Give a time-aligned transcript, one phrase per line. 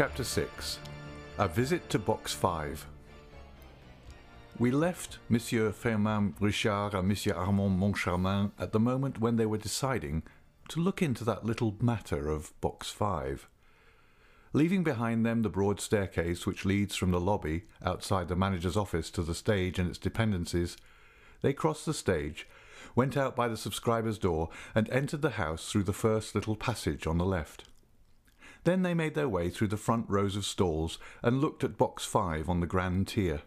[0.00, 0.78] Chapter 6
[1.36, 2.86] A Visit to Box 5.
[4.58, 9.58] We left Monsieur Firmin Richard and Monsieur Armand Moncharmin at the moment when they were
[9.58, 10.22] deciding
[10.68, 13.46] to look into that little matter of Box 5.
[14.54, 19.10] Leaving behind them the broad staircase which leads from the lobby outside the manager's office
[19.10, 20.78] to the stage and its dependencies,
[21.42, 22.46] they crossed the stage,
[22.94, 27.06] went out by the subscriber's door, and entered the house through the first little passage
[27.06, 27.64] on the left.
[28.64, 32.04] Then they made their way through the front rows of stalls and looked at box
[32.04, 33.42] five on the grand tier.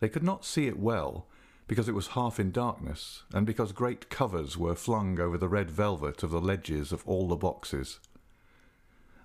[0.00, 1.28] They could not see it well,
[1.66, 5.70] because it was half in darkness, and because great covers were flung over the red
[5.70, 8.00] velvet of the ledges of all the boxes.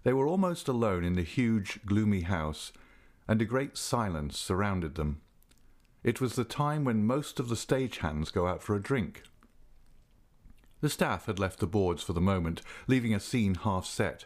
[0.04, 2.72] They were almost alone in the huge, gloomy house,
[3.28, 5.22] and a great silence surrounded them.
[6.04, 9.24] It was the time when most of the stage hands go out for a drink.
[10.80, 14.26] The staff had left the boards for the moment, leaving a scene half set.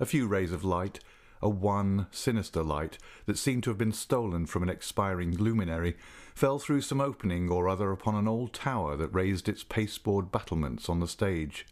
[0.00, 1.00] A few rays of light,
[1.40, 5.96] a wan, sinister light that seemed to have been stolen from an expiring luminary,
[6.34, 10.88] fell through some opening or other upon an old tower that raised its pasteboard battlements
[10.88, 11.66] on the stage.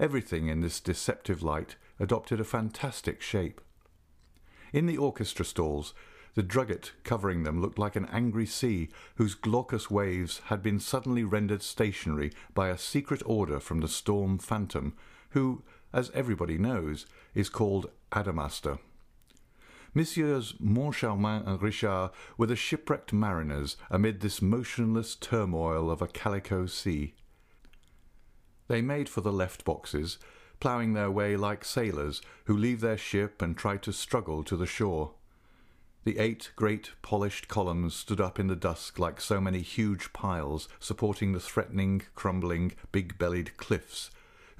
[0.00, 3.60] Everything in this deceptive light adopted a fantastic shape.
[4.72, 5.92] In the orchestra stalls,
[6.34, 11.24] the drugget covering them looked like an angry sea whose glaucous waves had been suddenly
[11.24, 14.94] rendered stationary by a secret order from the storm phantom,
[15.30, 18.78] who, as everybody knows, is called Adamastor.
[19.92, 26.66] Messieurs Moncharmin and Richard were the shipwrecked mariners amid this motionless turmoil of a calico
[26.66, 27.14] sea.
[28.68, 30.18] They made for the left boxes,
[30.60, 34.66] ploughing their way like sailors who leave their ship and try to struggle to the
[34.66, 35.14] shore.
[36.04, 40.68] The eight great polished columns stood up in the dusk like so many huge piles
[40.78, 44.10] supporting the threatening, crumbling, big bellied cliffs,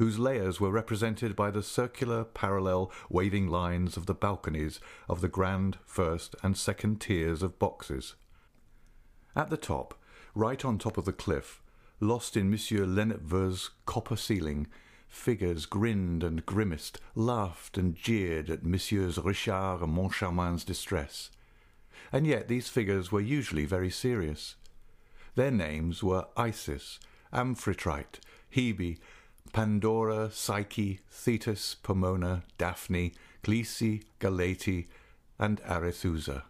[0.01, 4.81] whose layers were represented by the circular, parallel, waving lines of the balconies
[5.11, 8.15] of the grand first and second tiers of boxes.
[9.37, 9.95] At the top,
[10.35, 11.61] right on top of the cliff,
[12.01, 14.69] lost in Monsieur Lenepveu's copper ceiling,
[15.07, 21.31] figures grinned and grimaced, laughed and jeered at Messieurs Richard and Moncharmin's distress.
[22.11, 24.55] And yet these figures were usually very serious.
[25.35, 26.99] Their names were Isis,
[27.35, 28.19] Amphitrite,
[28.51, 28.97] Hebe,
[29.53, 33.13] Pandora, Psyche, Thetis, Pomona, Daphne,
[33.43, 34.87] Cleese, Galate,
[35.39, 36.43] and Arethusa.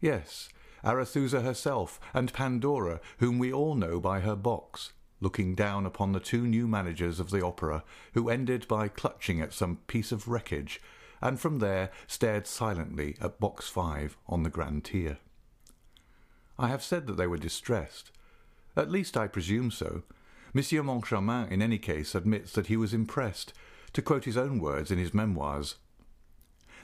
[0.00, 0.48] Yes,
[0.84, 6.20] Arethusa herself, and Pandora, whom we all know by her box, looking down upon the
[6.20, 10.80] two new managers of the opera, who ended by clutching at some piece of wreckage,
[11.20, 15.18] and from there stared silently at box five on the grand tier.
[16.58, 18.10] I have said that they were distressed.
[18.76, 20.02] At least I presume so.
[20.54, 23.52] Monsieur Moncharmin, in any case, admits that he was impressed.
[23.94, 25.76] To quote his own words in his memoirs,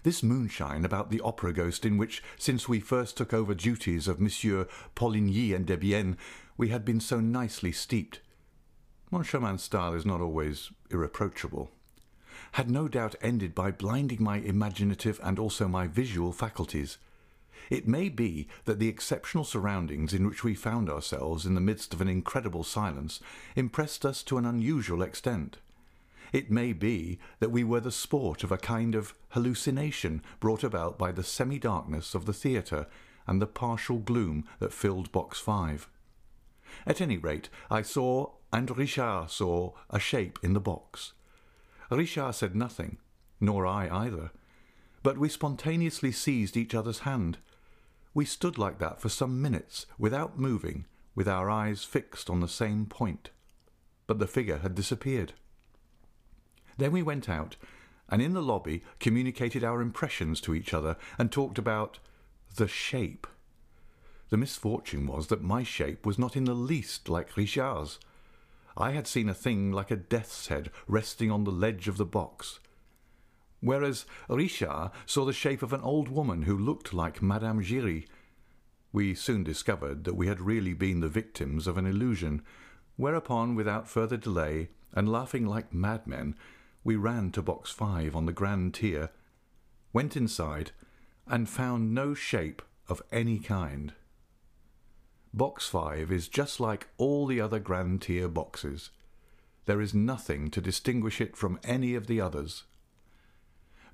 [0.03, 4.21] this moonshine about the opera ghost in which, since we first took over duties of
[4.21, 6.17] Monsieur Poligny and Debienne,
[6.57, 8.21] we had been so nicely steeped,
[9.11, 11.71] Moncharmin's style is not always irreproachable,
[12.53, 16.99] had no doubt ended by blinding my imaginative and also my visual faculties.
[17.71, 21.93] It may be that the exceptional surroundings in which we found ourselves in the midst
[21.93, 23.21] of an incredible silence
[23.57, 25.59] impressed us to an unusual extent.
[26.33, 30.99] It may be that we were the sport of a kind of hallucination brought about
[30.99, 32.87] by the semi darkness of the theatre
[33.27, 35.89] and the partial gloom that filled box five.
[36.87, 41.13] At any rate, I saw and Richard saw a shape in the box.
[41.91, 42.99] Richard said nothing,
[43.41, 44.31] nor I either,
[45.03, 47.39] but we spontaneously seized each other's hand.
[48.19, 52.49] We stood like that for some minutes, without moving, with our eyes fixed on the
[52.49, 53.31] same point.
[54.09, 55.35] But the figure had disappeared.
[56.79, 57.55] Then we went out,
[58.09, 62.01] and in the lobby communicated our impressions to each other and talked about
[62.57, 63.29] the shape.
[64.31, 68.01] The misfortune was that my shape was not in the least like Richard's.
[68.77, 72.05] I had seen a thing like a death's head resting on the ledge of the
[72.05, 72.59] box,
[73.61, 78.07] whereas Richard saw the shape of an old woman who looked like Madame Giry.
[78.93, 82.43] We soon discovered that we had really been the victims of an illusion,
[82.97, 86.35] whereupon, without further delay, and laughing like madmen,
[86.85, 89.11] we ran to box five on the grand tier,
[89.93, 90.73] went inside,
[91.27, 93.93] and found no shape of any kind.
[95.35, 98.91] Box 5 is just like all the other Grand Tier boxes.
[99.67, 102.65] There is nothing to distinguish it from any of the others.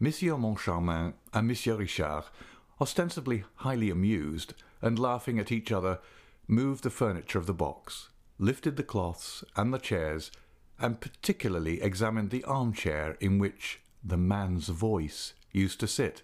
[0.00, 2.24] Monsieur Moncharmin and Monsieur Richard,
[2.80, 6.00] ostensibly highly amused and laughing at each other,
[6.48, 8.08] moved the furniture of the box,
[8.38, 10.32] lifted the cloths and the chairs,
[10.80, 16.22] and particularly examined the armchair in which the man's voice used to sit,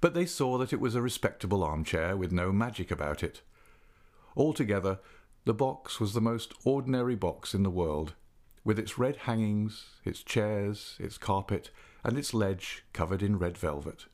[0.00, 3.42] but they saw that it was a respectable armchair with no magic about it.
[4.36, 4.98] Altogether,
[5.44, 8.14] the box was the most ordinary box in the world,
[8.64, 11.70] with its red hangings, its chairs, its carpet,
[12.04, 14.06] and its ledge covered in red velvet.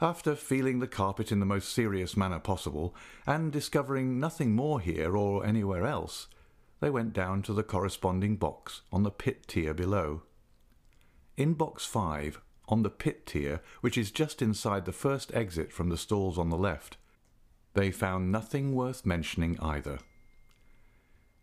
[0.00, 2.94] After feeling the carpet in the most serious manner possible,
[3.26, 6.28] and discovering nothing more here or anywhere else,
[6.80, 10.22] they went down to the corresponding box on the pit tier below.
[11.36, 15.88] In box five, on the pit tier, which is just inside the first exit from
[15.88, 16.96] the stalls on the left,
[17.74, 19.98] they found nothing worth mentioning either.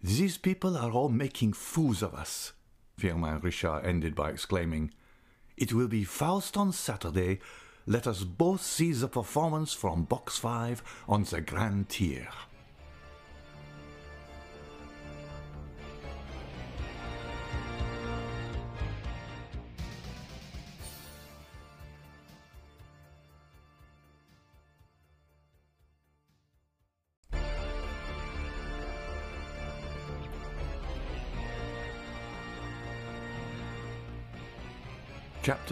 [0.03, 2.53] These people are all making fools of us,
[2.97, 4.93] Firmin Richard ended by exclaiming.
[5.57, 7.39] It will be Faust on Saturday.
[7.85, 12.29] Let us both see the performance from Box 5 on the Grand Tier.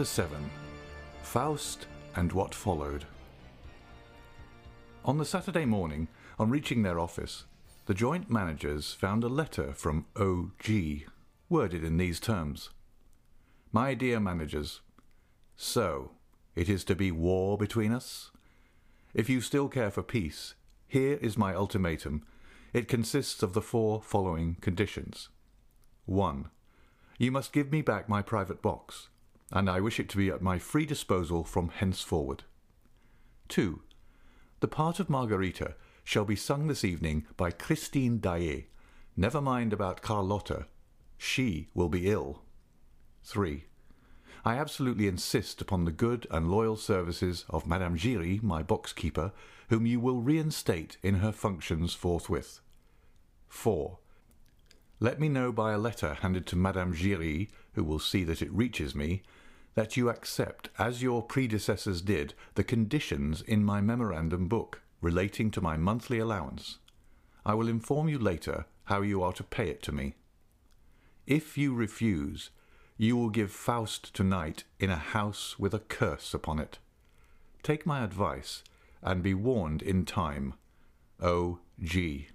[0.00, 0.50] Chapter 7
[1.20, 1.86] Faust
[2.16, 3.04] and What Followed.
[5.04, 6.08] On the Saturday morning,
[6.38, 7.44] on reaching their office,
[7.84, 11.02] the joint managers found a letter from OG,
[11.50, 12.70] worded in these terms
[13.72, 14.80] My dear managers,
[15.54, 16.12] so
[16.56, 18.30] it is to be war between us?
[19.12, 20.54] If you still care for peace,
[20.88, 22.24] here is my ultimatum.
[22.72, 25.28] It consists of the four following conditions.
[26.06, 26.48] 1.
[27.18, 29.09] You must give me back my private box
[29.50, 32.44] and I wish it to be at my free disposal from henceforward.
[33.48, 33.82] 2.
[34.60, 35.74] The part of Margarita
[36.04, 38.66] shall be sung this evening by Christine Daae.
[39.16, 40.66] Never mind about Carlotta.
[41.18, 42.42] She will be ill.
[43.24, 43.64] 3.
[44.44, 49.32] I absolutely insist upon the good and loyal services of Madame Giry, my box-keeper,
[49.68, 52.60] whom you will reinstate in her functions forthwith.
[53.48, 53.98] 4.
[54.98, 58.52] Let me know by a letter handed to Madame Giry, who will see that it
[58.52, 59.22] reaches me,
[59.74, 65.60] that you accept, as your predecessors did, the conditions in my memorandum book relating to
[65.60, 66.78] my monthly allowance.
[67.44, 70.14] I will inform you later how you are to pay it to me.
[71.26, 72.50] If you refuse,
[72.96, 76.78] you will give Faust tonight in a house with a curse upon it.
[77.62, 78.62] Take my advice
[79.02, 80.54] and be warned in time.
[81.20, 81.60] O.
[81.82, 82.28] G.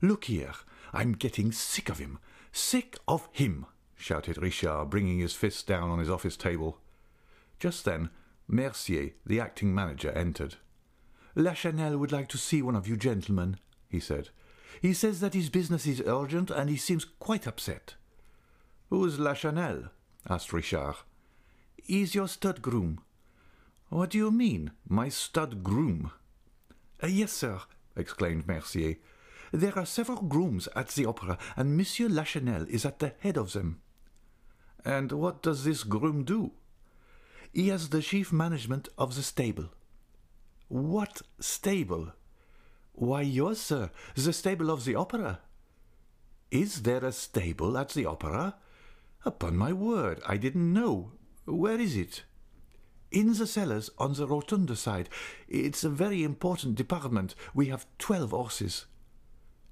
[0.00, 0.52] Look here,
[0.92, 2.18] I'm getting sick of him.
[2.52, 3.66] Sick of him
[3.98, 6.78] shouted Richard, bringing his fist down on his office table.
[7.58, 8.10] Just then,
[8.46, 10.54] Mercier, the acting manager, entered.
[11.36, 13.58] Lachenel would like to see one of you gentlemen,
[13.88, 14.30] he said.
[14.80, 17.96] He says that his business is urgent, and he seems quite upset.
[18.88, 19.90] Who's Lachenel?
[20.28, 20.94] asked Richard.
[21.82, 23.00] He's your stud groom.
[23.88, 26.12] What do you mean, my stud groom?
[27.02, 27.60] Uh, yes, sir,
[27.96, 28.96] exclaimed Mercier.
[29.52, 33.52] There are several grooms at the opera, and Monsieur Lachenel is at the head of
[33.52, 33.80] them.
[34.84, 36.52] And what does this groom do?
[37.52, 39.70] He has the chief management of the stable.
[40.68, 42.12] What stable?
[42.92, 45.40] Why, yours, sir, the stable of the opera.
[46.50, 48.56] Is there a stable at the opera?
[49.24, 51.12] Upon my word, I didn't know.
[51.44, 52.24] Where is it?
[53.10, 55.08] In the cellars on the rotunda side.
[55.48, 57.34] It's a very important department.
[57.54, 58.86] We have twelve horses.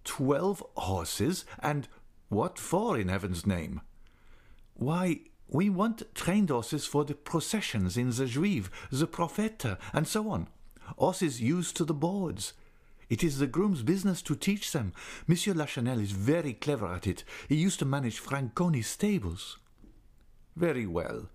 [0.04, 1.44] Twelve horses?
[1.58, 1.88] And
[2.28, 3.82] what for, in heaven's name?
[4.78, 10.28] Why, we want trained horses for the processions in the Juive, the Profeta, and so
[10.28, 10.48] on.
[10.98, 12.52] Horses used to the boards.
[13.08, 14.92] It is the groom's business to teach them.
[15.26, 17.24] Monsieur Lachenel is very clever at it.
[17.48, 19.58] He used to manage Franconi's stables.
[20.56, 21.30] Very well.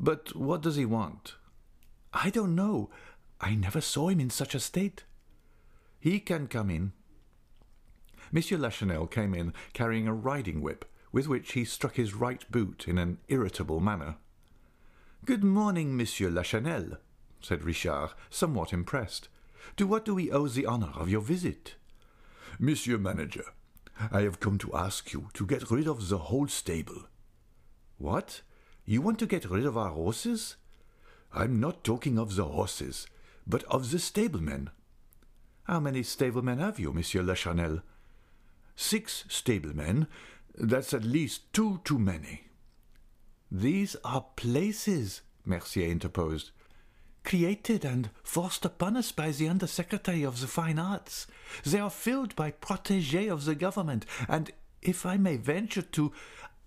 [0.00, 1.36] But what does he want?
[2.12, 2.90] I don't know.
[3.40, 5.04] I never saw him in such a state.
[6.00, 6.92] He can come in.
[8.32, 12.86] Monsieur Lachenel came in carrying a riding whip with which he struck his right boot
[12.88, 14.16] in an irritable manner.
[15.24, 16.96] Good morning, Monsieur Lachenel,
[17.40, 19.28] said Richard, somewhat impressed.
[19.76, 21.76] To what do we owe the honour of your visit?
[22.58, 23.44] Monsieur Manager,
[24.10, 27.04] I have come to ask you to get rid of the whole stable.
[27.98, 28.40] What?
[28.84, 30.56] You want to get rid of our horses?
[31.32, 33.06] I'm not talking of the horses,
[33.46, 34.70] but of the stablemen.
[35.64, 37.82] How many stablemen have you, Monsieur Lachenel?
[38.74, 40.08] Six stablemen,
[40.54, 42.48] that's at least two too many.
[43.50, 46.50] These are places, Mercier interposed,
[47.24, 51.26] created and forced upon us by the Under Secretary of the Fine Arts.
[51.64, 56.12] They are filled by protégés of the government, and if I may venture to.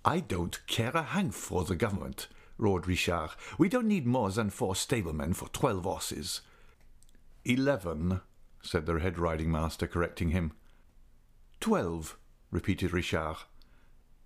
[0.05, 2.27] I don't care a hang for the government.
[2.57, 3.31] roared Richard.
[3.57, 6.41] We don't need more than four stablemen for twelve horses.
[7.43, 8.21] Eleven,
[8.61, 10.53] said the head riding master, correcting him.
[11.59, 12.17] Twelve,
[12.51, 13.37] repeated Richard.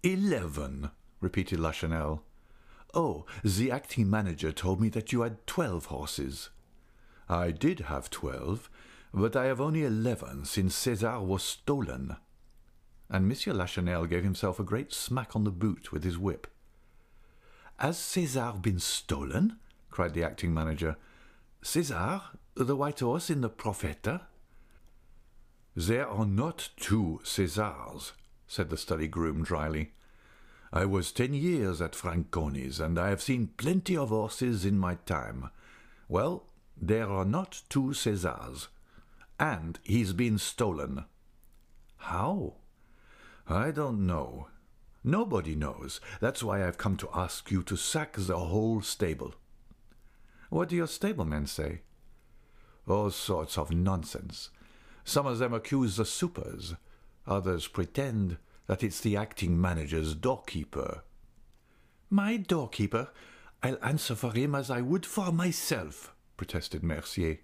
[0.03, 2.21] Eleven, repeated Lachenel.
[2.93, 6.49] Oh, the acting manager told me that you had twelve horses.
[7.27, 8.69] I did have twelve,
[9.13, 12.15] but I have only eleven since César was stolen.
[13.09, 16.47] And Monsieur Lachenel gave himself a great smack on the boot with his whip.
[17.77, 19.57] Has César been stolen?
[19.89, 20.95] cried the acting manager.
[21.61, 22.21] César,
[22.55, 24.21] the white horse in the Profeta?
[25.75, 28.13] There are not two Césars,
[28.49, 29.91] said the study groom dryly.
[30.73, 34.95] I was ten years at Franconi's, and I have seen plenty of horses in my
[35.05, 35.51] time.
[36.07, 38.67] Well, there are not two Césars.
[39.39, 41.05] And he's been stolen.
[41.97, 42.55] How?
[43.47, 44.47] I don't know.
[45.03, 46.01] Nobody knows.
[46.19, 49.35] That's why I've come to ask you to sack the whole stable.
[50.49, 51.81] What do your stablemen say?
[52.87, 54.49] All sorts of nonsense.
[55.03, 56.73] Some of them accuse the supers.
[57.29, 61.03] Others pretend that it's the acting manager's doorkeeper.
[62.09, 63.09] My doorkeeper?
[63.61, 67.37] I'll answer for him as I would for myself, protested Mercier.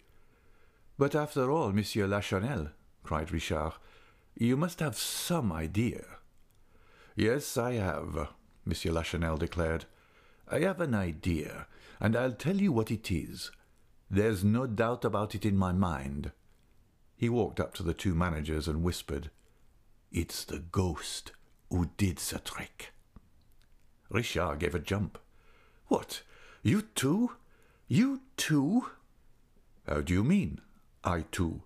[0.98, 2.72] But after all, Monsieur Lachenel,
[3.04, 3.74] cried Richard,
[4.36, 6.04] you must have some idea.
[7.16, 8.30] Yes, I have,
[8.66, 9.86] Monsieur Lachenel declared.
[10.50, 11.68] I have an idea,
[12.00, 13.52] and I'll tell you what it is.
[14.10, 16.32] There's no doubt about it in my mind.
[17.16, 19.30] He walked up to the two managers and whispered,
[20.18, 21.34] It's the ghost
[21.70, 22.94] who did the trick.
[24.10, 25.18] Richard gave a jump.
[25.88, 26.22] What?
[26.64, 27.32] You too?
[27.90, 28.86] You too?
[29.86, 30.62] How do you mean,
[31.04, 31.64] I too?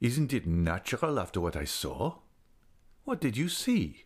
[0.00, 2.18] Isn't it natural after what I saw?
[3.02, 4.04] What did you see?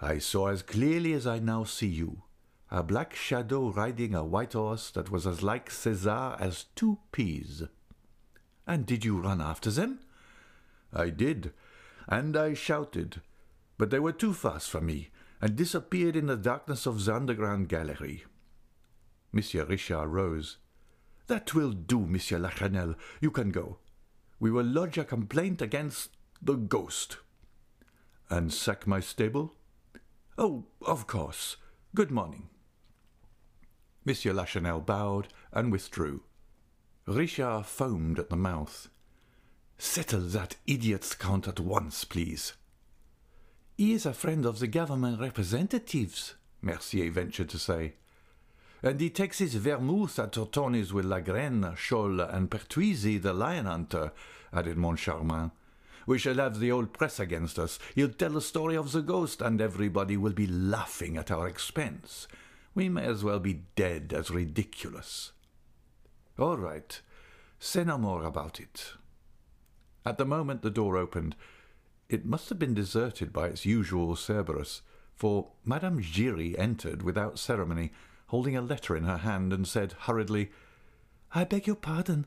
[0.00, 2.22] I saw as clearly as I now see you
[2.70, 7.62] a black shadow riding a white horse that was as like César as two peas.
[8.66, 10.00] And did you run after them?
[10.94, 11.52] I did,
[12.08, 13.20] and I shouted,
[13.78, 15.10] but they were too fast for me,
[15.40, 18.24] and disappeared in the darkness of the underground gallery.
[19.32, 20.56] Monsieur Richard rose.
[21.26, 22.94] That will do, Monsieur Lachenel.
[23.20, 23.78] You can go.
[24.38, 26.10] We will lodge a complaint against
[26.40, 27.18] the ghost.
[28.30, 29.54] And sack my stable?
[30.38, 31.56] Oh, of course.
[31.94, 32.48] Good morning.
[34.04, 36.22] Monsieur Lachenel bowed and withdrew.
[37.06, 38.88] Richard foamed at the mouth.
[39.78, 42.54] Settle that idiot's count at once, please.
[43.76, 47.94] He is a friend of the government representatives, Mercier ventured to say.
[48.82, 54.12] And he takes his vermouth at Tortoni's with Lagrene, Scholl, and Pertuiset, the lion hunter,
[54.52, 55.50] added Moncharmin.
[56.06, 57.78] We shall have the old press against us.
[57.94, 62.28] He'll tell the story of the ghost, and everybody will be laughing at our expense.
[62.74, 65.32] We may as well be dead as ridiculous.
[66.38, 67.00] All right.
[67.58, 68.92] Say no more about it.
[70.06, 71.34] At the moment the door opened,
[72.08, 74.82] it must have been deserted by its usual Cerberus,
[75.16, 77.90] for Madame Giry entered without ceremony,
[78.28, 80.52] holding a letter in her hand, and said hurriedly,
[81.32, 82.26] I beg your pardon.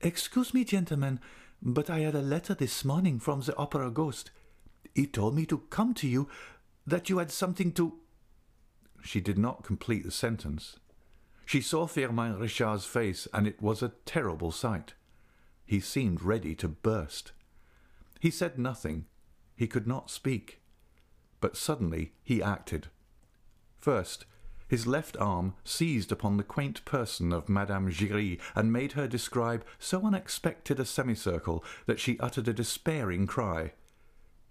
[0.00, 1.18] Excuse me, gentlemen,
[1.60, 4.30] but I had a letter this morning from the opera ghost.
[4.94, 6.28] He told me to come to you,
[6.86, 7.94] that you had something to.
[9.02, 10.76] She did not complete the sentence.
[11.44, 14.94] She saw Firmin Richard's face, and it was a terrible sight.
[15.70, 17.30] He seemed ready to burst.
[18.18, 19.04] He said nothing.
[19.54, 20.60] He could not speak.
[21.40, 22.88] But suddenly he acted.
[23.78, 24.26] First,
[24.66, 29.64] his left arm seized upon the quaint person of Madame Giry and made her describe
[29.78, 33.74] so unexpected a semicircle that she uttered a despairing cry.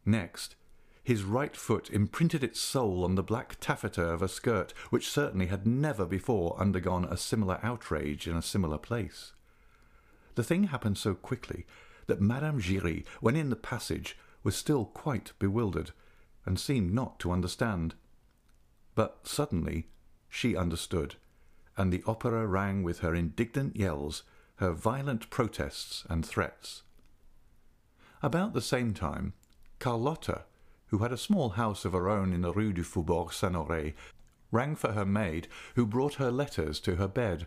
[0.05, 0.55] Next,
[1.03, 5.47] his right foot imprinted its sole on the black taffeta of a skirt which certainly
[5.47, 9.33] had never before undergone a similar outrage in a similar place.
[10.39, 11.65] The thing happened so quickly
[12.07, 15.91] that Madame Giry, when in the passage, was still quite bewildered,
[16.45, 17.95] and seemed not to understand.
[18.95, 19.89] But suddenly
[20.29, 21.15] she understood,
[21.75, 24.23] and the opera rang with her indignant yells,
[24.59, 26.83] her violent protests and threats.
[28.23, 29.33] About the same time,
[29.79, 30.45] Carlotta,
[30.85, 33.93] who had a small house of her own in the Rue du Faubourg Saint Honoré,
[34.53, 37.45] rang for her maid, who brought her letters to her bed.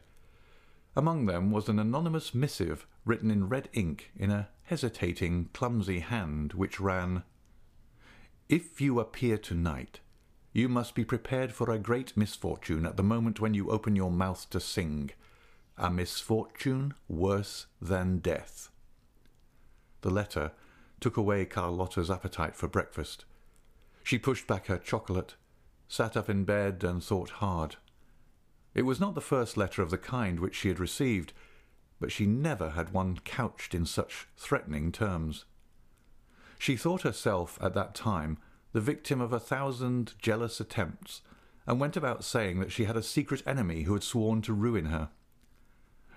[0.95, 6.53] Among them was an anonymous missive written in red ink in a hesitating, clumsy hand,
[6.53, 7.23] which ran
[8.49, 10.01] If you appear tonight,
[10.53, 14.11] you must be prepared for a great misfortune at the moment when you open your
[14.11, 15.11] mouth to sing,
[15.79, 18.71] a misfortune worse than death.
[20.03, 20.53] The letter
[21.01, 23.25] took away Carlotta's appetite for breakfast.
[24.05, 25.37] She pushed back her chocolate,
[25.89, 27.77] sat up in bed, and thought hard.
[28.75, 31.33] It was not the first letter of the kind which she had received,
[32.01, 35.45] but she never had one couched in such threatening terms.
[36.59, 38.39] She thought herself at that time
[38.73, 41.21] the victim of a thousand jealous attempts,
[41.67, 44.87] and went about saying that she had a secret enemy who had sworn to ruin
[44.87, 45.11] her.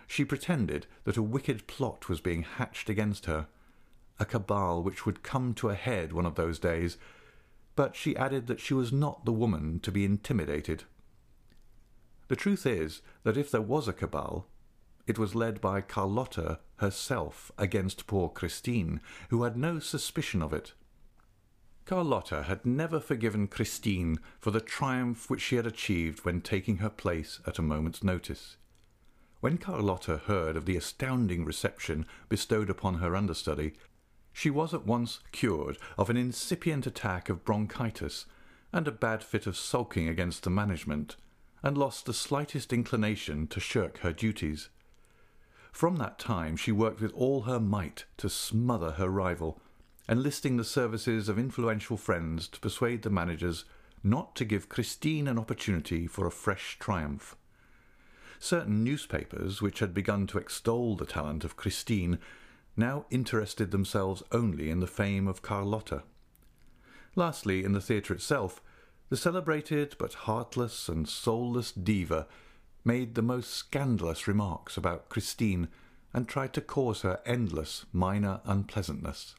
[0.08, 3.48] She pretended that a wicked plot was being hatched against her,
[4.20, 6.98] a cabal which would come to a head one of those days,
[7.76, 10.86] but she added that she was not the woman to be intimidated.
[12.27, 14.48] The truth is that if there was a cabal,
[15.05, 20.74] it was led by Carlotta herself against poor Christine, who had no suspicion of it.
[21.86, 26.89] Carlotta had never forgiven Christine for the triumph which she had achieved when taking her
[26.89, 28.58] place at a moment's notice.
[29.39, 33.74] When Carlotta heard of the astounding reception bestowed upon her understudy,
[34.34, 38.25] she was at once cured of an incipient attack of bronchitis
[38.74, 41.15] and a bad fit of sulking against the management,
[41.65, 44.69] and lost the slightest inclination to shirk her duties.
[45.72, 49.60] From that time she worked with all her might to smother her rival,
[50.07, 53.65] enlisting the services of influential friends to persuade the managers
[54.03, 57.36] not to give Christine an opportunity for a fresh triumph.
[58.38, 62.19] Certain newspapers, which had begun to extol the talent of Christine,
[62.77, 66.03] now interested themselves only in the fame of Carlotta.
[67.15, 68.62] Lastly, in the theatre itself,
[69.10, 72.28] the celebrated but heartless and soulless diva
[72.84, 75.68] made the most scandalous remarks about Christine
[76.14, 79.36] and tried to cause her endless minor unpleasantness.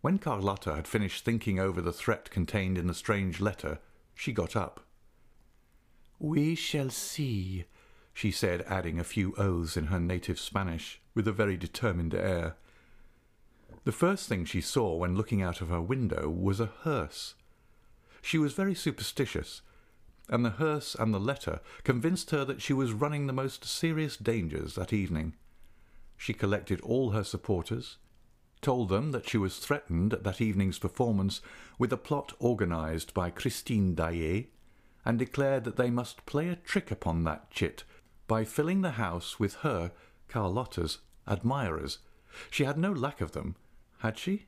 [0.00, 3.80] When Carlotta had finished thinking over the threat contained in the strange letter,
[4.14, 4.80] she got up.
[6.18, 7.64] We shall see,
[8.14, 12.56] she said, adding a few oaths in her native Spanish, with a very determined air.
[13.84, 17.34] The first thing she saw when looking out of her window was a hearse.
[18.26, 19.62] She was very superstitious,
[20.28, 24.16] and the hearse and the letter convinced her that she was running the most serious
[24.16, 25.36] dangers that evening.
[26.16, 27.98] She collected all her supporters,
[28.60, 31.40] told them that she was threatened at that evening's performance
[31.78, 34.48] with a plot organized by Christine Daae,
[35.04, 37.84] and declared that they must play a trick upon that chit
[38.26, 39.92] by filling the house with her,
[40.26, 41.98] Carlotta's, admirers.
[42.50, 43.54] She had no lack of them,
[44.00, 44.46] had she?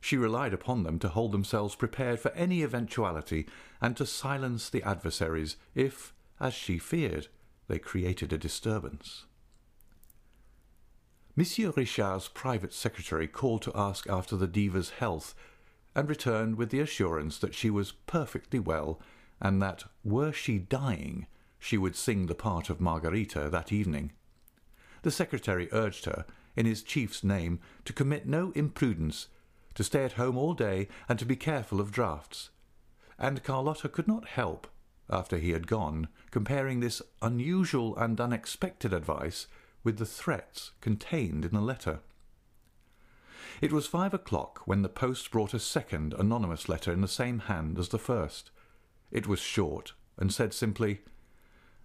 [0.00, 3.46] She relied upon them to hold themselves prepared for any eventuality
[3.80, 7.28] and to silence the adversaries if, as she feared,
[7.66, 9.24] they created a disturbance.
[11.36, 15.34] Monsieur Richard's private secretary called to ask after the diva's health,
[15.94, 19.00] and returned with the assurance that she was perfectly well,
[19.40, 21.26] and that, were she dying,
[21.58, 24.12] she would sing the part of Margarita that evening.
[25.02, 26.24] The secretary urged her,
[26.56, 29.28] in his chief's name, to commit no imprudence,
[29.74, 32.50] to stay at home all day, and to be careful of draughts.
[33.18, 34.66] And Carlotta could not help,
[35.10, 39.46] after he had gone, comparing this unusual and unexpected advice
[39.82, 42.00] with the threats contained in the letter.
[43.60, 47.40] It was five o'clock when the post brought a second anonymous letter in the same
[47.40, 48.50] hand as the first.
[49.10, 51.00] It was short and said simply,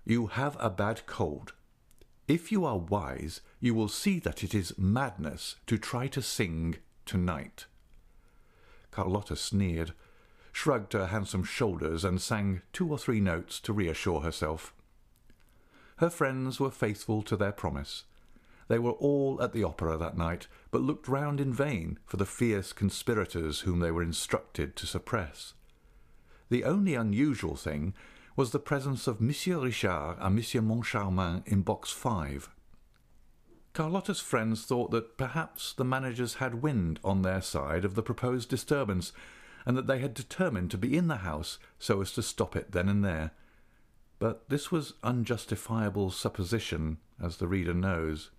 [0.05, 1.53] You have a bad cold.
[2.27, 6.75] If you are wise, you will see that it is madness to try to sing
[7.05, 7.65] tonight.
[8.93, 9.93] Carlotta sneered,
[10.51, 14.73] shrugged her handsome shoulders, and sang two or three notes to reassure herself.
[15.97, 18.03] Her friends were faithful to their promise.
[18.67, 22.25] They were all at the opera that night, but looked round in vain for the
[22.25, 25.53] fierce conspirators whom they were instructed to suppress.
[26.49, 27.93] The only unusual thing
[28.35, 32.49] was the presence of Monsieur Richard and Monsieur Moncharmin in box five.
[33.73, 38.49] Carlotta's friends thought that perhaps the managers had wind on their side of the proposed
[38.49, 39.11] disturbance,
[39.65, 42.71] and that they had determined to be in the house so as to stop it
[42.71, 43.31] then and there.
[44.19, 48.29] But this was unjustifiable supposition, as the reader knows.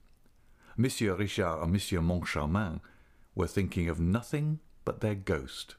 [0.77, 2.81] Monsieur Richard and Monsieur Moncharmin
[3.35, 5.75] were thinking of nothing but their ghost.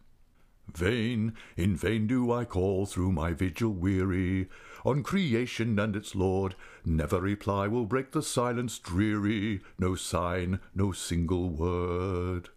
[0.73, 4.49] Vain, in vain do I call through my vigil weary
[4.83, 6.55] on creation and its Lord.
[6.83, 12.49] Never reply will break the silence dreary, no sign, no single word.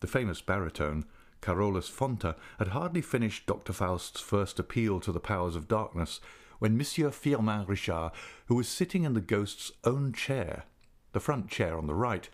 [0.00, 1.04] The famous baritone,
[1.40, 3.72] Carolus Fonta, had hardly finished Dr.
[3.72, 6.20] Faust's first appeal to the powers of darkness
[6.58, 8.10] when Monsieur Firmin Richard,
[8.46, 10.64] who was sitting in the ghost's own chair,
[11.12, 12.28] the front chair on the right,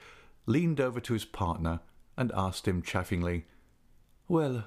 [0.46, 1.80] leaned over to his partner
[2.16, 3.46] and asked him chaffingly,
[4.28, 4.64] Well,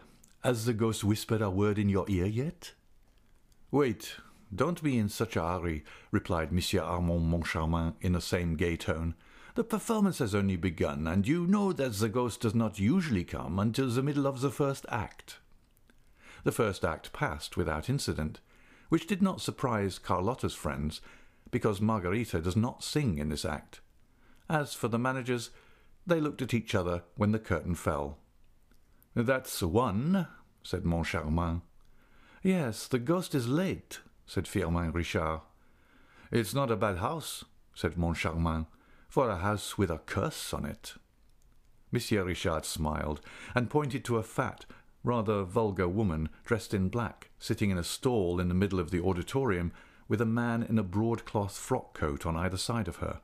[0.47, 2.71] has the ghost whispered a word in your ear yet?
[3.69, 4.15] Wait,
[4.55, 9.13] don't be in such a hurry, replied Monsieur Armand Moncharmin in the same gay tone.
[9.55, 13.60] The performance has only begun, and you know that the ghost does not usually come
[13.60, 15.39] until the middle of the first act.
[16.45, 18.39] The first act passed without incident
[18.88, 21.01] which did not surprise Carlotta's friends,
[21.51, 23.81] because Margarita does not sing in this act.
[24.49, 25.49] As for the managers,
[26.05, 28.17] they looked at each other when the curtain fell.
[29.13, 30.27] That's one,
[30.67, 31.62] said Moncharmin.
[32.43, 35.39] Yes, the ghost is late, said Firmin Richard.
[36.30, 38.65] It's not a bad house, said Moncharmin,
[39.08, 40.95] for a house with a curse on it.
[41.89, 43.21] Monsieur Richard smiled
[43.56, 44.65] and pointed to a fat,
[45.06, 49.01] rather vulgar woman dressed in black, sitting in a stall in the middle of the
[49.01, 49.71] auditorium
[50.10, 53.21] with a man in a broadcloth frock coat on either side of her.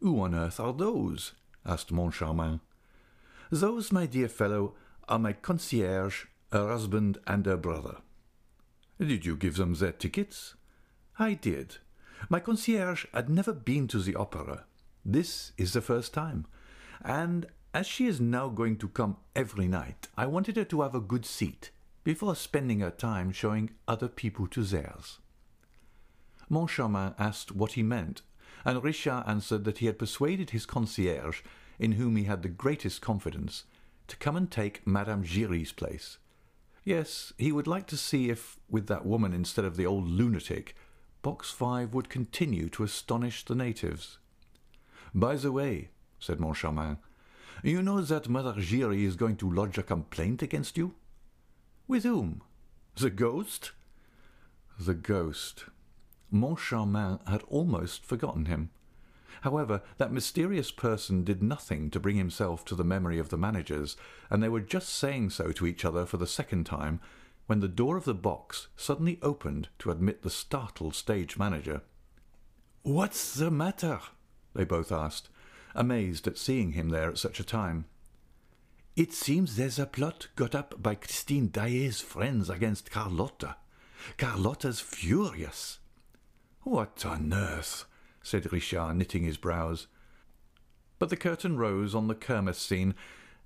[0.00, 1.30] Who on earth are those?
[1.64, 2.58] asked Moncharmin.
[3.52, 4.74] Those, my dear fellow,
[5.08, 7.98] are my concierge, her husband, and her brother.
[8.98, 10.54] Did you give them their tickets?
[11.18, 11.76] I did.
[12.28, 14.64] My concierge had never been to the opera.
[15.04, 16.46] This is the first time.
[17.04, 20.94] And as she is now going to come every night, I wanted her to have
[20.94, 21.70] a good seat
[22.04, 25.18] before spending her time showing other people to theirs.
[26.48, 28.22] Moncharmin asked what he meant,
[28.64, 31.42] and Richard answered that he had persuaded his concierge,
[31.78, 33.64] in whom he had the greatest confidence,
[34.08, 36.18] to come and take Madame Giry's place.
[36.86, 40.76] Yes, he would like to see if, with that woman instead of the old lunatic,
[41.20, 44.18] Box Five would continue to astonish the natives.
[45.12, 45.88] By the way,
[46.20, 46.98] said Moncharmin,
[47.64, 50.94] you know that Mother Giry is going to lodge a complaint against you?
[51.88, 52.42] With whom?
[52.94, 53.72] The ghost?
[54.78, 55.64] The ghost.
[56.32, 58.70] Moncharmin had almost forgotten him.
[59.42, 63.96] However, that mysterious person did nothing to bring himself to the memory of the managers,
[64.30, 67.00] and they were just saying so to each other for the second time
[67.46, 71.82] when the door of the box suddenly opened to admit the startled stage manager.
[72.82, 74.00] What's the matter?
[74.54, 75.28] they both asked
[75.76, 77.84] amazed at seeing him there at such a time.
[78.96, 83.56] It seems there's a plot got up by Christine Daae's friends against Carlotta.
[84.16, 85.78] Carlotta's furious.
[86.62, 87.84] What on earth?
[88.26, 89.86] Said Richard, knitting his brows.
[90.98, 92.94] But the curtain rose on the Kermesse scene,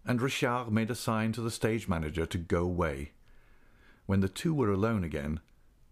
[0.07, 3.13] and Richard made a sign to the stage manager to go away.
[4.07, 5.41] When the two were alone again,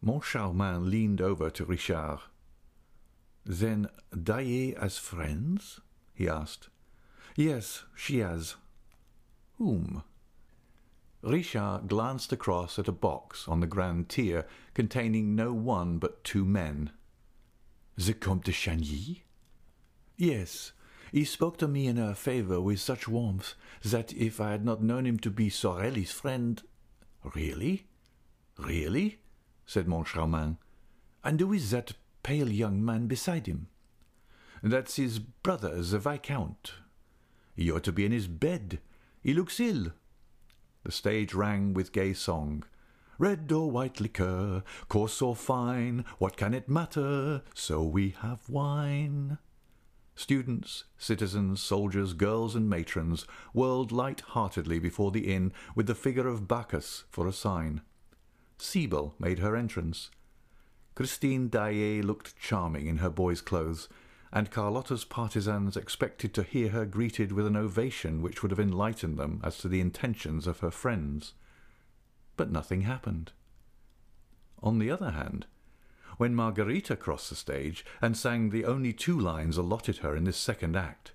[0.02, 2.20] Moncharmin leaned over to Richard.
[3.44, 5.80] Then Daae has friends?
[6.14, 6.70] he asked.
[7.36, 8.56] Yes, she has.
[9.58, 10.02] Whom?
[11.20, 16.44] Richard glanced across at a box on the grand tier containing no one but two
[16.44, 16.90] men.
[17.98, 19.22] The Comte de Chagny?
[20.16, 20.70] Yes.
[21.10, 24.80] He spoke to me in her favour with such warmth that if I had not
[24.80, 26.62] known him to be Sorelli's friend.
[27.34, 27.88] Really?
[28.56, 29.18] Really?
[29.66, 30.58] said Moncharmin.
[31.24, 33.66] And who is that pale young man beside him?
[34.62, 36.74] That's his brother, the Viscount.
[37.56, 38.78] He ought to be in his bed.
[39.24, 39.88] He looks ill.
[40.84, 42.62] The stage rang with gay song.
[43.18, 47.42] Red or white liquor, coarse or fine, what can it matter?
[47.52, 49.38] So we have wine.
[50.14, 56.46] Students, citizens, soldiers, girls, and matrons whirled light-heartedly before the inn with the figure of
[56.46, 57.80] Bacchus for a sign.
[58.56, 60.10] Siebel made her entrance.
[60.94, 63.88] Christine Daae looked charming in her boy's clothes,
[64.32, 69.18] and Carlotta's partisans expected to hear her greeted with an ovation which would have enlightened
[69.18, 71.34] them as to the intentions of her friends.
[72.38, 73.32] But nothing happened.
[74.62, 75.46] On the other hand,
[76.18, 80.36] when Margarita crossed the stage and sang the only two lines allotted her in this
[80.36, 81.12] second act,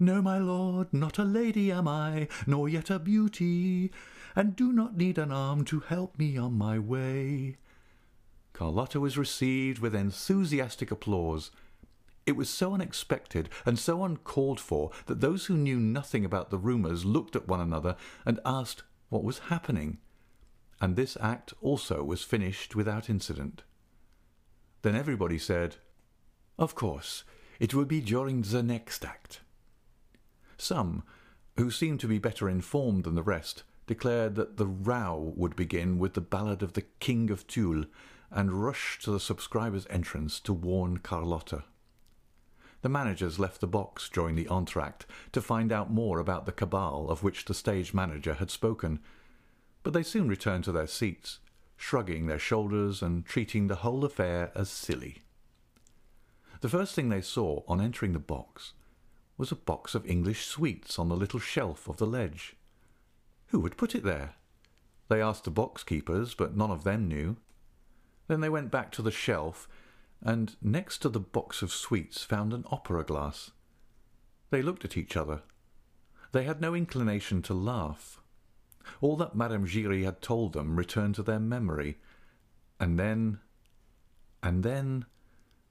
[0.00, 3.92] No, my lord, not a lady am I, nor yet a beauty,
[4.34, 7.56] and do not need an arm to help me on my way.
[8.52, 11.52] Carlotta was received with enthusiastic applause,
[12.26, 16.58] it was so unexpected and so uncalled for that those who knew nothing about the
[16.58, 19.98] rumours looked at one another and asked what was happening.
[20.80, 23.62] And this act also was finished without incident.
[24.82, 25.76] Then everybody said,
[26.58, 27.24] Of course,
[27.58, 29.40] it will be during the next act.
[30.58, 31.02] Some,
[31.56, 35.98] who seemed to be better informed than the rest, declared that the row would begin
[35.98, 37.84] with the ballad of the King of Thule
[38.30, 41.64] and rushed to the subscribers' entrance to warn Carlotta.
[42.82, 47.08] The managers left the box during the entr'acte to find out more about the cabal
[47.08, 49.00] of which the stage manager had spoken,
[49.86, 51.38] but they soon returned to their seats,
[51.76, 55.22] shrugging their shoulders and treating the whole affair as silly.
[56.60, 58.72] The first thing they saw on entering the box
[59.38, 62.56] was a box of English sweets on the little shelf of the ledge.
[63.50, 64.34] Who had put it there?
[65.06, 67.36] They asked the box keepers, but none of them knew.
[68.26, 69.68] Then they went back to the shelf
[70.20, 73.52] and next to the box of sweets found an opera glass.
[74.50, 75.42] They looked at each other.
[76.32, 78.20] They had no inclination to laugh.
[79.00, 81.98] All that Madame Giry had told them returned to their memory,
[82.78, 83.40] and then
[84.42, 85.06] And then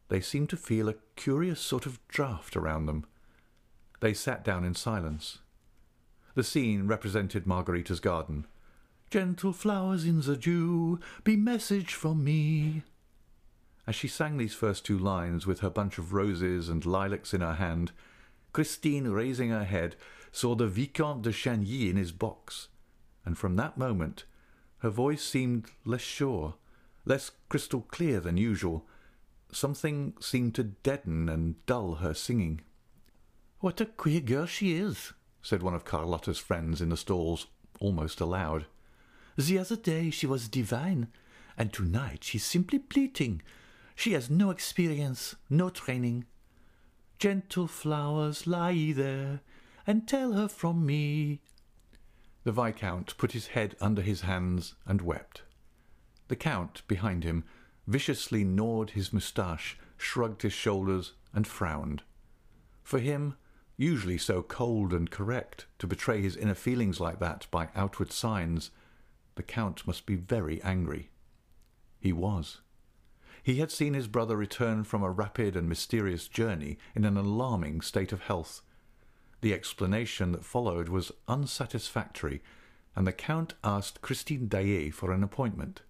[0.09, 3.05] they seemed to feel a curious sort of draught around them.
[4.01, 5.39] They sat down in silence.
[6.35, 8.45] The scene represented Margarita's garden.
[9.09, 12.83] Gentle flowers in the dew, be message from me.
[13.87, 17.41] As she sang these first two lines with her bunch of roses and lilacs in
[17.41, 17.91] her hand,
[18.51, 19.95] Christine, raising her head,
[20.31, 22.67] saw the Vicomte de Chagny in his box,
[23.25, 24.25] and from that moment
[24.79, 26.55] her voice seemed less sure,
[27.05, 28.85] less crystal clear than usual.
[29.51, 32.61] Something seemed to deaden and dull her singing.
[33.61, 37.47] What a queer girl she is, said one of Carlotta's friends in the stalls,
[37.79, 38.67] almost aloud.
[39.37, 41.07] The other day she was divine,
[41.57, 43.41] and tonight she's simply bleating.
[43.95, 46.25] She has no experience, no training.
[47.17, 49.41] Gentle flowers lie there,
[49.87, 51.41] and tell her from me.
[52.45, 55.41] The Viscount put his head under his hands and wept.
[56.27, 57.43] The Count, behind him,
[57.87, 62.03] viciously gnawed his moustache, shrugged his shoulders, and frowned.
[62.83, 63.35] For him,
[63.77, 68.69] usually so cold and correct, to betray his inner feelings like that by outward signs,
[69.33, 71.09] the Count must be very angry.
[71.99, 72.61] He was.
[73.41, 77.81] He had seen his brother return from a rapid and mysterious journey in an alarming
[77.81, 78.61] state of health.
[79.45, 82.41] The explanation that followed was unsatisfactory,
[82.95, 85.83] and the Count asked Christine Daae for an appointment.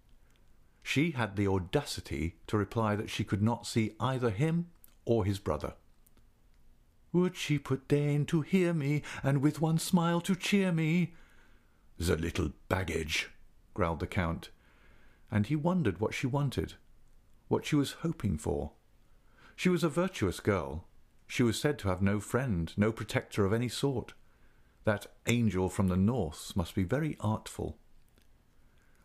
[0.83, 4.71] She had the audacity to reply that she could not see either him
[5.05, 5.75] or his brother.
[7.13, 11.13] Would she put deign to hear me, and with one smile to cheer me?
[11.97, 13.29] The little baggage,
[13.73, 14.49] growled the Count,
[15.31, 16.73] and he wondered what she wanted
[17.47, 18.73] what she was hoping for.
[19.55, 20.89] She was a virtuous girl.
[21.27, 24.13] She was said to have no friend, no protector of any sort.
[24.83, 27.77] That angel from the north must be very artful.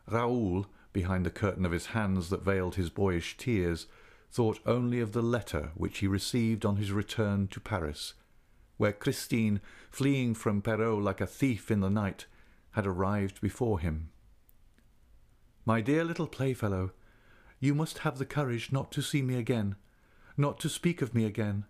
[0.07, 3.87] Raoul, behind the curtain of his hands that veiled his boyish tears,
[4.31, 8.15] thought only of the letter which he received on his return to Paris,
[8.77, 12.27] where Christine, fleeing from Perros like a thief in the night,
[12.73, 14.11] had arrived before him.
[15.65, 16.93] My dear little playfellow,
[17.59, 19.77] you must have the courage not to see me again,
[20.37, 21.65] not to speak of me again.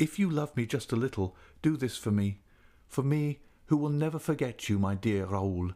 [0.00, 2.40] If you love me just a little, do this for me,
[2.88, 5.72] for me who will never forget you, my dear Raoul.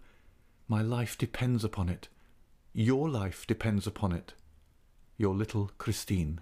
[0.67, 2.09] My life depends upon it.
[2.73, 4.33] Your life depends upon it.
[5.19, 6.41] Your little Christine.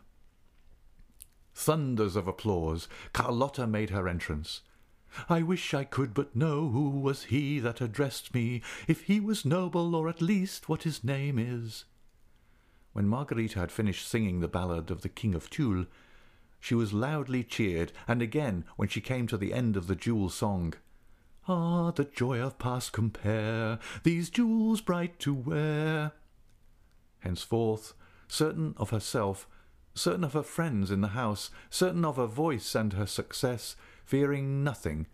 [1.56, 2.86] Thunders of applause.
[3.12, 4.60] Carlotta made her entrance.
[5.28, 9.44] I wish I could but know who was he that addressed me, if he was
[9.44, 11.84] noble, or at least what his name is.
[12.92, 15.86] When Margarita had finished singing the ballad of the King of Thule,
[16.62, 20.30] she was loudly cheered, and again when she came to the end of the jewel
[20.30, 20.72] song.
[21.48, 26.12] Ah, the joy of past compare, these jewels bright to wear.
[27.18, 27.94] Henceforth,
[28.28, 29.48] certain of herself,
[29.92, 34.62] certain of her friends in the house, certain of her voice and her success, fearing
[34.62, 35.08] nothing,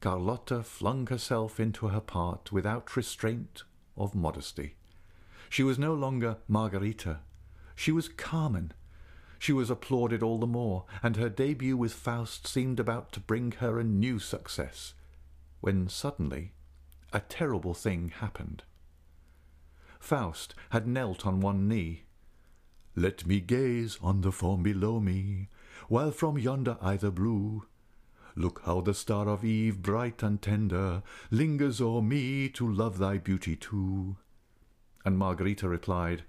[0.00, 3.64] Carlotta flung herself into her part without restraint
[3.98, 4.76] of modesty.
[5.50, 7.18] She was no longer Margarita.
[7.74, 8.72] She was Carmen.
[9.38, 13.52] She was applauded all the more, and her debut with Faust seemed about to bring
[13.52, 14.94] her a new success,
[15.60, 16.52] when suddenly
[17.12, 18.62] a terrible thing happened.
[19.98, 22.04] Faust had knelt on one knee.
[22.94, 25.48] Let me gaze on the form below me,
[25.88, 27.66] while from yonder eye the blue.
[28.34, 33.18] Look how the star of eve, bright and tender, lingers o'er me to love thy
[33.18, 34.16] beauty too.
[35.04, 36.24] And Margarita replied,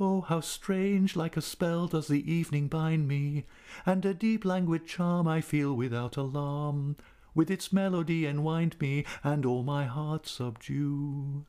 [0.00, 3.44] Oh, how strange like a spell does the evening bind me,
[3.84, 6.96] and a deep languid charm I feel without alarm,
[7.34, 11.46] with its melody enwind me, and all my heart subdue.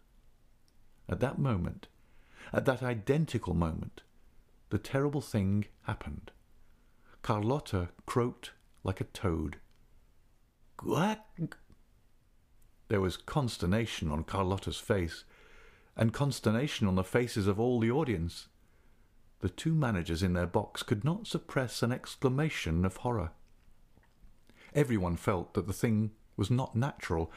[1.10, 1.88] At that moment,
[2.52, 4.04] at that identical moment,
[4.70, 6.32] the terrible thing happened.
[7.22, 8.52] Carlotta croaked
[8.84, 9.58] like a toad.
[10.78, 11.58] Quack!
[12.90, 15.24] There was consternation on Carlotta's face
[15.96, 18.48] and consternation on the faces of all the audience.
[19.42, 23.32] The two managers in their box could not suppress an exclamation of horror.
[24.74, 27.32] Everyone felt that the thing was not natural,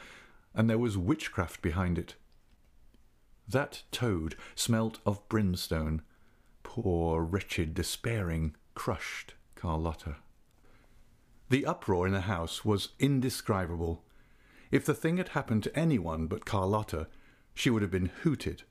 [0.55, 2.15] and there was witchcraft behind it.
[3.47, 6.01] That toad smelt of brimstone.
[6.63, 10.17] Poor, wretched, despairing, crushed Carlotta.
[11.49, 14.03] The uproar in the house was indescribable.
[14.69, 17.07] If the thing had happened to anyone but Carlotta,
[17.57, 18.61] she would have been hooted.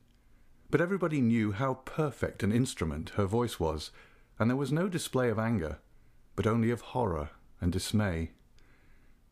[0.71, 3.91] But everybody knew how perfect an instrument her voice was,
[4.39, 5.79] and there was no display of anger,
[6.37, 8.31] but only of horror and dismay.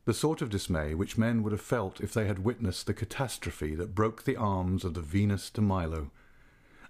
[0.07, 3.77] The sort of dismay which men would have felt if they had witnessed the catastrophe
[3.77, 6.11] that broke the arms of the Venus de Milo.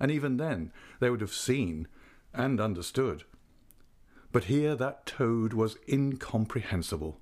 [0.01, 1.87] And even then they would have seen,
[2.33, 3.25] and understood.
[4.33, 7.21] But here that toad was incomprehensible,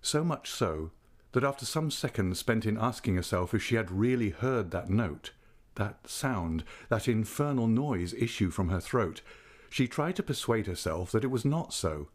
[0.00, 0.92] so much so
[1.32, 5.32] that after some seconds spent in asking herself if she had really heard that note,
[5.76, 9.22] that sound, that infernal noise issue from her throat,
[9.68, 12.08] she tried to persuade herself that it was not so,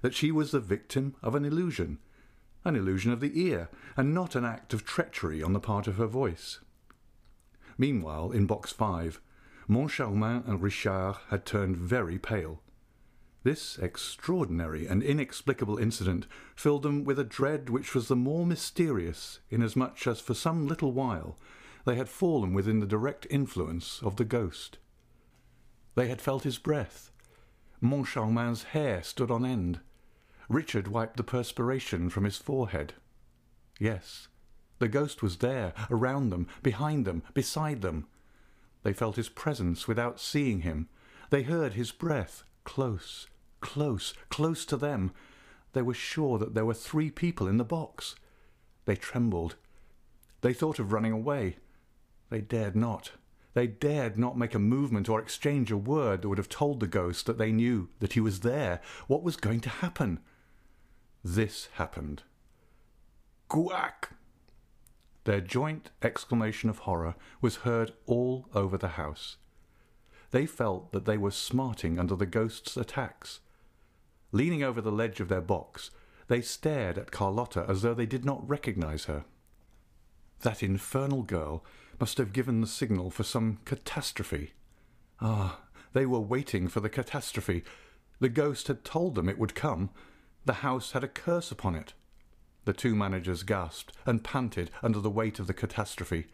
[0.00, 1.98] that she was the victim of an illusion,
[2.64, 5.96] an illusion of the ear, and not an act of treachery on the part of
[5.96, 6.60] her voice.
[7.78, 9.20] Meanwhile, in box five,
[9.68, 12.62] Moncharmin and Richard had turned very pale.
[13.46, 19.38] This extraordinary and inexplicable incident filled them with a dread which was the more mysterious
[19.50, 21.38] inasmuch as for some little while
[21.84, 24.78] they had fallen within the direct influence of the ghost.
[25.94, 27.12] They had felt his breath.
[27.80, 29.78] Moncharmin's hair stood on end.
[30.48, 32.94] Richard wiped the perspiration from his forehead.
[33.78, 34.26] Yes,
[34.80, 38.08] the ghost was there, around them, behind them, beside them.
[38.82, 40.88] They felt his presence without seeing him.
[41.30, 43.28] They heard his breath, close,
[43.66, 45.10] close, close to them.
[45.72, 48.14] They were sure that there were three people in the box.
[48.84, 49.56] They trembled.
[50.40, 51.56] They thought of running away.
[52.30, 53.10] They dared not.
[53.54, 56.86] They dared not make a movement or exchange a word that would have told the
[56.86, 58.80] ghost that they knew that he was there.
[59.08, 60.20] What was going to happen?
[61.24, 62.22] This happened.
[63.48, 64.10] Quack!
[65.24, 69.38] Their joint exclamation of horror was heard all over the house.
[70.30, 73.40] They felt that they were smarting under the ghost's attacks.
[74.32, 75.90] Leaning over the ledge of their box,
[76.28, 79.24] they stared at Carlotta as though they did not recognize her.
[80.40, 81.64] That infernal girl
[82.00, 84.52] must have given the signal for some catastrophe.
[85.20, 85.60] Ah,
[85.92, 87.64] they were waiting for the catastrophe.
[88.20, 89.90] The ghost had told them it would come.
[90.44, 91.94] The house had a curse upon it.
[92.64, 96.26] The two managers gasped and panted under the weight of the catastrophe.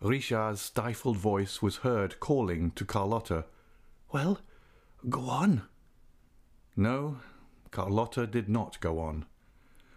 [0.00, 3.46] Richard's stifled voice was heard calling to Carlotta.
[4.12, 4.40] Well,
[5.08, 5.62] go on.
[6.76, 7.18] No,
[7.70, 9.26] Carlotta did not go on.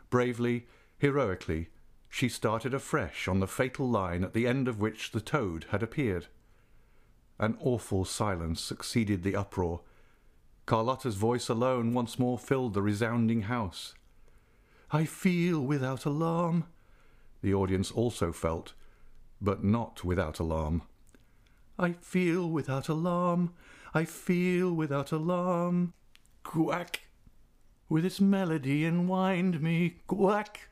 [0.10, 1.70] Bravely, heroically,
[2.10, 5.84] she started afresh on the fatal line at the end of which the toad had
[5.84, 6.28] appeared.
[7.38, 9.82] An awful silence succeeded the uproar.
[10.66, 13.94] Carlotta's voice alone once more filled the resounding house.
[14.92, 16.66] I feel without alarm.
[17.42, 18.74] The audience also felt,
[19.42, 20.84] but not without alarm.
[21.78, 23.54] I feel without alarm.
[23.94, 25.94] I feel without alarm.
[26.46, 27.02] Quack!
[27.90, 30.70] With its melody enwind me, quack!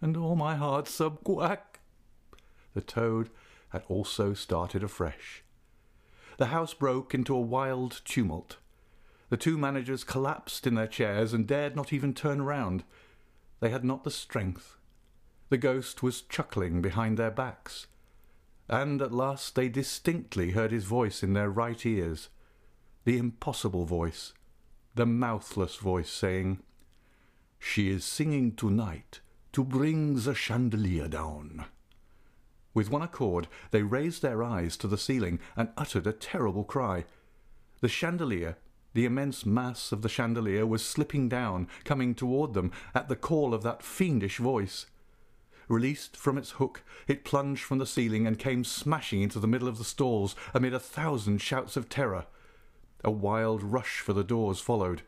[0.00, 1.80] And all my heart sub quack!
[2.72, 3.28] The toad
[3.68, 5.42] had also started afresh.
[6.38, 8.56] The house broke into a wild tumult.
[9.28, 12.84] The two managers collapsed in their chairs and dared not even turn round.
[13.60, 14.76] They had not the strength.
[15.48, 17.88] The ghost was chuckling behind their backs.
[18.68, 22.28] And at last they distinctly heard his voice in their right ears.
[23.04, 24.32] The impossible voice,
[24.94, 26.60] the mouthless voice saying,
[27.58, 29.20] She is singing tonight
[29.52, 31.64] to bring the chandelier down.
[32.72, 37.04] With one accord, they raised their eyes to the ceiling and uttered a terrible cry.
[37.80, 38.56] The chandelier
[38.94, 43.52] the immense mass of the chandelier was slipping down, coming toward them at the call
[43.52, 44.86] of that fiendish voice.
[45.68, 49.66] Released from its hook, it plunged from the ceiling and came smashing into the middle
[49.66, 52.26] of the stalls amid a thousand shouts of terror.
[53.04, 55.02] A wild rush for the doors followed.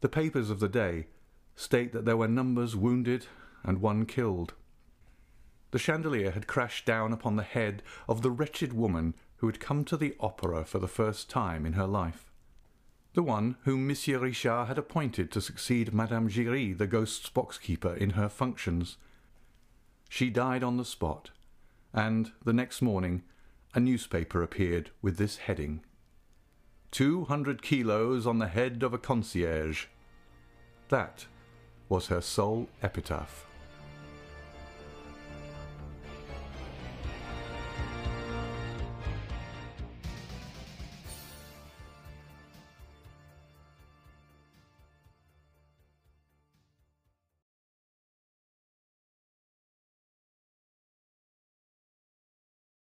[0.00, 1.08] The papers of the day
[1.56, 3.26] state that there were numbers wounded
[3.62, 4.54] and one killed.
[5.72, 9.84] The chandelier had crashed down upon the head of the wretched woman who had come
[9.84, 12.30] to the opera for the first time in her life
[13.12, 18.10] the one whom Monsieur Richard had appointed to succeed Madame Giry, the ghost's box-keeper, in
[18.10, 18.96] her functions.
[20.08, 21.30] She died on the spot,
[21.92, 23.22] and the next morning
[23.74, 25.82] a newspaper appeared with this heading
[26.90, 29.86] Two hundred kilos on the head of a concierge.
[30.88, 31.26] That
[31.88, 33.46] was her sole epitaph.